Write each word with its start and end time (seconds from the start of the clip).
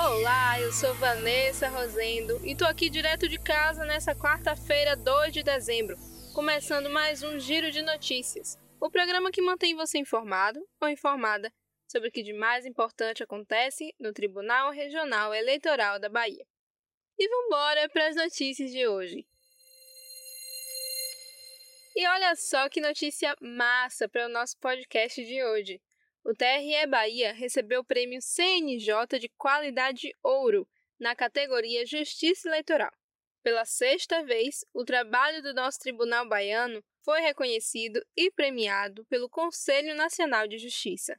Olá, 0.00 0.60
eu 0.60 0.70
sou 0.70 0.94
Vanessa 0.94 1.68
Rosendo 1.68 2.40
e 2.46 2.54
tô 2.54 2.64
aqui 2.64 2.88
direto 2.88 3.28
de 3.28 3.36
casa 3.36 3.84
nessa 3.84 4.14
quarta-feira, 4.14 4.94
2 4.94 5.32
de 5.32 5.42
dezembro, 5.42 5.96
começando 6.32 6.88
mais 6.88 7.24
um 7.24 7.36
Giro 7.40 7.72
de 7.72 7.82
Notícias, 7.82 8.56
o 8.80 8.88
programa 8.88 9.32
que 9.32 9.42
mantém 9.42 9.74
você 9.74 9.98
informado 9.98 10.60
ou 10.80 10.88
informada 10.88 11.52
sobre 11.90 12.10
o 12.10 12.12
que 12.12 12.22
de 12.22 12.32
mais 12.32 12.64
importante 12.64 13.24
acontece 13.24 13.92
no 13.98 14.12
Tribunal 14.12 14.70
Regional 14.70 15.34
Eleitoral 15.34 15.98
da 15.98 16.08
Bahia. 16.08 16.46
E 17.18 17.28
vambora 17.28 17.88
para 17.88 18.06
as 18.06 18.14
notícias 18.14 18.70
de 18.70 18.86
hoje. 18.86 19.26
E 21.96 22.06
olha 22.06 22.36
só 22.36 22.68
que 22.68 22.80
notícia 22.80 23.34
massa 23.40 24.08
para 24.08 24.26
o 24.26 24.30
nosso 24.30 24.56
podcast 24.58 25.20
de 25.26 25.42
hoje. 25.42 25.82
O 26.28 26.34
TRE 26.34 26.86
Bahia 26.86 27.32
recebeu 27.32 27.80
o 27.80 27.84
prêmio 27.84 28.20
CNJ 28.20 29.18
de 29.18 29.30
qualidade 29.30 30.14
ouro 30.22 30.68
na 31.00 31.16
categoria 31.16 31.86
Justiça 31.86 32.50
Eleitoral. 32.50 32.92
Pela 33.42 33.64
sexta 33.64 34.22
vez, 34.22 34.62
o 34.74 34.84
trabalho 34.84 35.42
do 35.42 35.54
nosso 35.54 35.78
tribunal 35.78 36.28
baiano 36.28 36.84
foi 37.02 37.22
reconhecido 37.22 38.04
e 38.14 38.30
premiado 38.30 39.06
pelo 39.06 39.26
Conselho 39.26 39.94
Nacional 39.94 40.46
de 40.46 40.58
Justiça. 40.58 41.18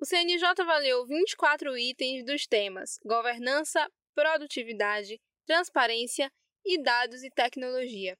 O 0.00 0.06
CNJ 0.06 0.46
avaliou 0.58 1.06
24 1.06 1.76
itens 1.76 2.24
dos 2.24 2.46
temas 2.46 2.98
governança, 3.04 3.86
produtividade, 4.14 5.20
transparência 5.44 6.32
e 6.64 6.82
dados 6.82 7.22
e 7.22 7.28
tecnologia. 7.28 8.16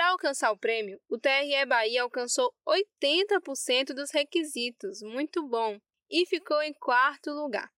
Para 0.00 0.12
alcançar 0.12 0.50
o 0.50 0.56
prêmio, 0.56 0.98
o 1.10 1.18
TRE 1.18 1.66
Bahia 1.66 2.00
alcançou 2.00 2.54
80% 2.66 3.92
dos 3.92 4.10
requisitos, 4.10 5.02
muito 5.02 5.46
bom, 5.46 5.78
e 6.08 6.24
ficou 6.24 6.62
em 6.62 6.72
quarto 6.72 7.30
lugar. 7.30 7.70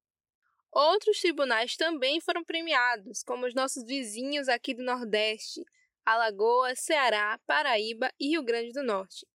Outros 0.70 1.18
tribunais 1.18 1.76
também 1.76 2.20
foram 2.20 2.44
premiados, 2.44 3.24
como 3.24 3.44
os 3.44 3.56
nossos 3.56 3.84
vizinhos 3.84 4.48
aqui 4.48 4.72
do 4.72 4.84
Nordeste, 4.84 5.64
Alagoas, 6.04 6.78
Ceará, 6.78 7.40
Paraíba 7.44 8.08
e 8.20 8.28
Rio 8.28 8.44
Grande 8.44 8.70
do 8.70 8.84
Norte. 8.84 9.26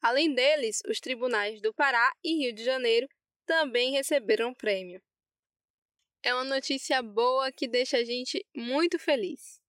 Além 0.00 0.34
deles, 0.34 0.80
os 0.88 1.00
tribunais 1.00 1.60
do 1.60 1.74
Pará 1.74 2.10
e 2.24 2.38
Rio 2.38 2.54
de 2.54 2.64
Janeiro 2.64 3.06
também 3.44 3.92
receberam 3.92 4.48
o 4.48 4.56
prêmio. 4.56 5.02
É 6.22 6.32
uma 6.32 6.44
notícia 6.44 7.02
boa 7.02 7.52
que 7.52 7.68
deixa 7.68 7.98
a 7.98 8.02
gente 8.02 8.42
muito 8.56 8.98
feliz. 8.98 9.62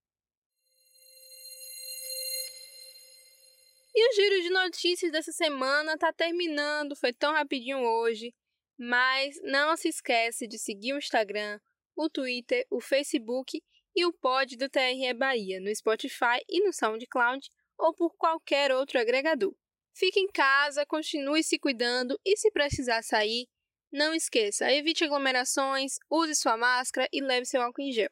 O 4.06 4.14
giro 4.14 4.40
de 4.40 4.50
notícias 4.52 5.12
dessa 5.12 5.32
semana 5.32 5.94
está 5.94 6.14
terminando, 6.14 6.96
foi 6.96 7.12
tão 7.12 7.34
rapidinho 7.34 7.80
hoje. 7.80 8.36
Mas 8.78 9.36
não 9.42 9.76
se 9.76 9.88
esquece 9.88 10.48
de 10.48 10.60
seguir 10.60 10.94
o 10.94 11.00
Instagram, 11.00 11.60
o 11.96 12.08
Twitter, 12.08 12.68
o 12.70 12.80
Facebook 12.80 13.64
e 13.96 14.06
o 14.06 14.14
pod 14.14 14.58
do 14.58 14.70
TRE 14.70 15.12
Bahia 15.16 15.60
no 15.60 15.76
Spotify 15.76 16.40
e 16.48 16.64
no 16.64 16.72
SoundCloud 16.72 17.50
ou 17.80 17.96
por 17.96 18.16
qualquer 18.16 18.72
outro 18.72 19.00
agregador. 19.00 19.56
Fique 19.92 20.20
em 20.20 20.28
casa, 20.28 20.86
continue 20.86 21.44
se 21.44 21.58
cuidando 21.58 22.20
e 22.24 22.38
se 22.38 22.52
precisar 22.52 23.02
sair, 23.02 23.48
não 23.92 24.14
esqueça, 24.14 24.72
evite 24.72 25.04
aglomerações, 25.04 25.96
use 26.12 26.36
sua 26.36 26.56
máscara 26.56 27.10
e 27.12 27.22
leve 27.22 27.48
seu 27.48 27.62
álcool 27.62 27.82
em 27.82 27.92
gel. 27.92 28.10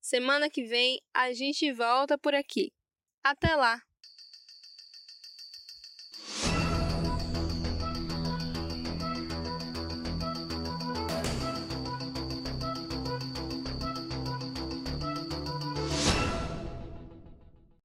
Semana 0.00 0.50
que 0.50 0.64
vem 0.64 1.00
a 1.14 1.32
gente 1.32 1.72
volta 1.72 2.18
por 2.18 2.34
aqui. 2.34 2.72
Até 3.22 3.54
lá! 3.54 3.89